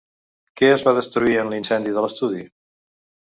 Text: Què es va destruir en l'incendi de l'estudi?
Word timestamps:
Què 0.61 0.71
es 0.77 0.85
va 0.87 0.93
destruir 0.99 1.35
en 1.43 1.51
l'incendi 1.51 1.93
de 1.99 2.05
l'estudi? 2.07 2.43